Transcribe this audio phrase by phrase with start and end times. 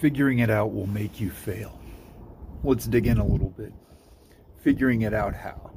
[0.00, 1.78] Figuring it out will make you fail.
[2.64, 3.70] Let's dig in a little bit.
[4.62, 5.72] Figuring it out how?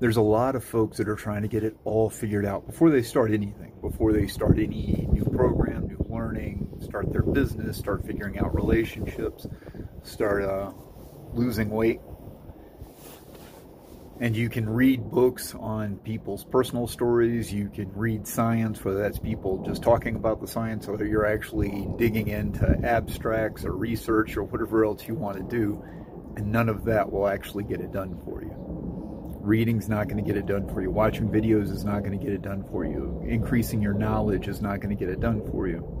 [0.00, 2.88] There's a lot of folks that are trying to get it all figured out before
[2.88, 8.06] they start anything, before they start any new program, new learning, start their business, start
[8.06, 9.46] figuring out relationships,
[10.02, 10.72] start uh,
[11.34, 12.00] losing weight,
[14.18, 17.52] and you can read books on people's personal stories.
[17.52, 21.26] You can read science, whether that's people just talking about the science, or whether you're
[21.26, 25.84] actually digging into abstracts or research or whatever else you want to do.
[26.36, 28.54] And none of that will actually get it done for you.
[29.40, 30.90] Reading's not going to get it done for you.
[30.90, 33.22] Watching videos is not going to get it done for you.
[33.28, 35.92] Increasing your knowledge is not going to get it done for you.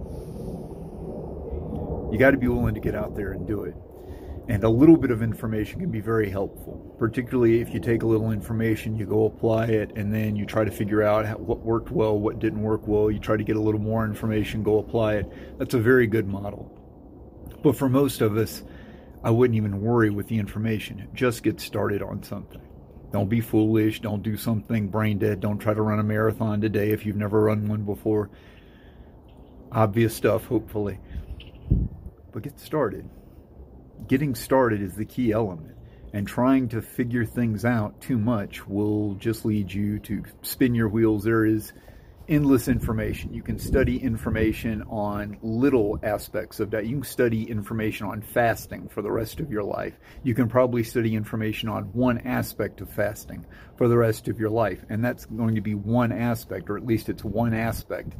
[2.12, 3.74] You got to be willing to get out there and do it.
[4.48, 8.06] And a little bit of information can be very helpful, particularly if you take a
[8.06, 11.90] little information, you go apply it, and then you try to figure out what worked
[11.90, 13.10] well, what didn't work well.
[13.10, 15.58] You try to get a little more information, go apply it.
[15.58, 16.70] That's a very good model.
[17.64, 18.62] But for most of us,
[19.24, 21.08] I wouldn't even worry with the information.
[21.12, 22.60] Just get started on something.
[23.12, 24.00] Don't be foolish.
[24.00, 25.40] Don't do something brain dead.
[25.40, 28.30] Don't try to run a marathon today if you've never run one before.
[29.72, 31.00] Obvious stuff, hopefully.
[32.30, 33.08] But get started
[34.06, 35.74] getting started is the key element.
[36.12, 40.88] And trying to figure things out too much will just lead you to spin your
[40.88, 41.24] wheels.
[41.24, 41.72] There is
[42.28, 43.32] endless information.
[43.34, 46.86] You can study information on little aspects of that.
[46.86, 49.94] You can study information on fasting for the rest of your life.
[50.22, 53.44] You can probably study information on one aspect of fasting
[53.76, 54.84] for the rest of your life.
[54.88, 58.14] And that's going to be one aspect, or at least it's one aspect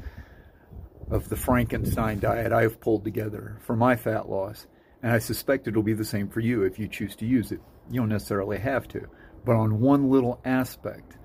[1.10, 4.66] of the Frankenstein diet I've pulled together for my fat loss.
[5.06, 7.60] And I suspect it'll be the same for you if you choose to use it.
[7.88, 9.06] You don't necessarily have to.
[9.44, 11.16] But on one little aspect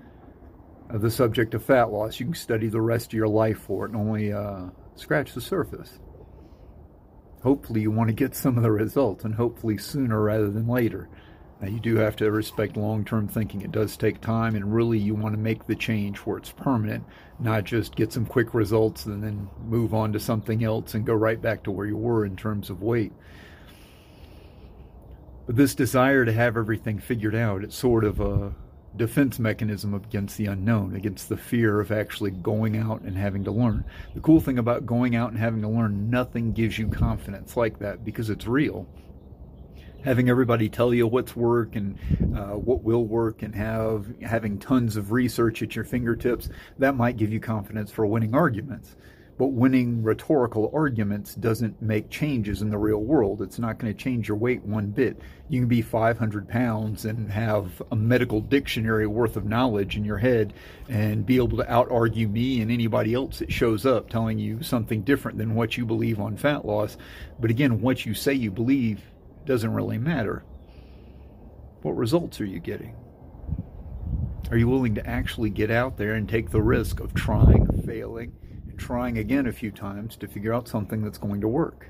[0.88, 3.84] of the subject of fat loss, you can study the rest of your life for
[3.84, 5.98] it and only uh, scratch the surface.
[7.42, 11.08] Hopefully, you want to get some of the results, and hopefully sooner rather than later.
[11.60, 13.62] Now, you do have to respect long term thinking.
[13.62, 17.02] It does take time, and really, you want to make the change where it's permanent,
[17.40, 21.14] not just get some quick results and then move on to something else and go
[21.14, 23.12] right back to where you were in terms of weight.
[25.46, 28.54] But this desire to have everything figured out, it's sort of a
[28.96, 33.50] defense mechanism against the unknown, against the fear of actually going out and having to
[33.50, 33.84] learn.
[34.14, 37.78] The cool thing about going out and having to learn, nothing gives you confidence like
[37.80, 38.86] that because it's real.
[40.04, 41.96] Having everybody tell you what's work and
[42.36, 46.48] uh, what will work, and have having tons of research at your fingertips,
[46.78, 48.96] that might give you confidence for winning arguments.
[49.38, 53.40] But winning rhetorical arguments doesn't make changes in the real world.
[53.40, 55.20] It's not going to change your weight one bit.
[55.48, 60.18] You can be 500 pounds and have a medical dictionary worth of knowledge in your
[60.18, 60.52] head
[60.88, 64.62] and be able to out argue me and anybody else that shows up telling you
[64.62, 66.98] something different than what you believe on fat loss.
[67.40, 69.02] But again, what you say you believe
[69.46, 70.44] doesn't really matter.
[71.80, 72.94] What results are you getting?
[74.50, 78.34] Are you willing to actually get out there and take the risk of trying, failing,
[78.82, 81.88] trying again a few times to figure out something that's going to work.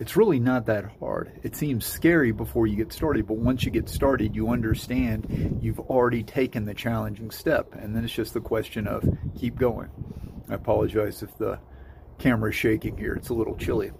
[0.00, 1.38] It's really not that hard.
[1.42, 5.78] It seems scary before you get started, but once you get started, you understand you've
[5.78, 9.04] already taken the challenging step, and then it's just the question of
[9.38, 9.90] keep going.
[10.48, 11.58] I apologize if the
[12.18, 13.92] camera is shaking here, it's a little chilly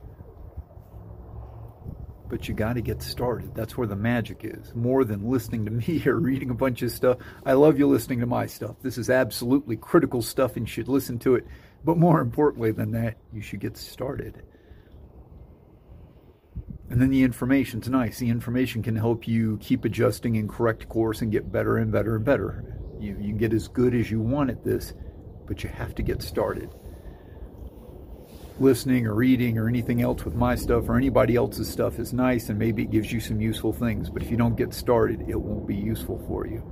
[2.33, 3.55] but you got to get started.
[3.55, 4.75] That's where the magic is.
[4.75, 7.19] More than listening to me or reading a bunch of stuff.
[7.45, 8.77] I love you listening to my stuff.
[8.81, 11.47] This is absolutely critical stuff and you should listen to it.
[11.85, 14.43] But more importantly than that, you should get started.
[16.89, 18.19] And then the information's nice.
[18.19, 22.17] The information can help you keep adjusting and correct course and get better and better
[22.17, 22.65] and better.
[22.99, 24.95] You, you can get as good as you want at this,
[25.47, 26.71] but you have to get started
[28.63, 32.49] listening or reading or anything else with my stuff or anybody else's stuff is nice
[32.49, 34.09] and maybe it gives you some useful things.
[34.09, 36.63] But if you don't get started, it won't be useful for you.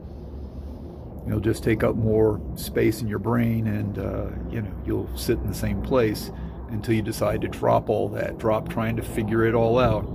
[1.27, 5.39] You'll just take up more space in your brain and, uh, you know, you'll sit
[5.39, 6.31] in the same place
[6.71, 10.07] until you decide to drop all that, drop trying to figure it all out,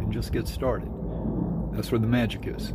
[0.00, 0.88] and just get started.
[1.72, 2.72] That's where the magic is.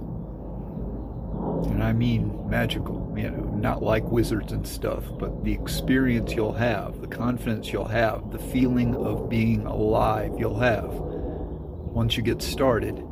[1.67, 6.53] And I mean magical, you know, not like wizards and stuff, but the experience you'll
[6.53, 12.41] have, the confidence you'll have, the feeling of being alive you'll have once you get
[12.41, 13.03] started.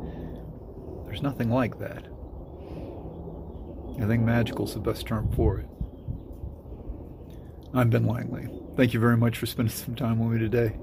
[1.06, 2.06] There's nothing like that.
[4.00, 5.66] I think magical is the best term for it.
[7.74, 8.48] I'm Ben Langley.
[8.76, 10.76] Thank you very much for spending some time with me today.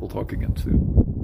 [0.00, 1.15] We'll talk again soon.